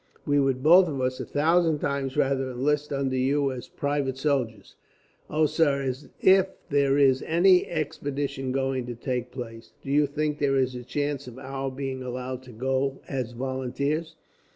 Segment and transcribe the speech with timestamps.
[0.25, 4.75] "We would, both of us, a thousand times rather enlist under you as private soldiers.
[5.29, 10.57] Oh, sir, if there is any expedition going to take place, do you think there
[10.57, 14.15] is a chance of our being allowed to go as volunteers?"